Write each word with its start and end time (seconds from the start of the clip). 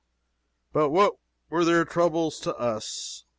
But 0.73 0.89
what 0.89 1.17
were 1.51 1.63
their 1.63 1.85
troubles 1.85 2.39
to 2.39 2.55
us? 2.55 3.23